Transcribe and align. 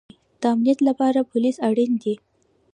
د 0.41 0.43
امنیت 0.53 0.79
لپاره 0.87 1.19
پولیس 1.31 1.57
اړین 1.67 1.91
دی 2.01 2.13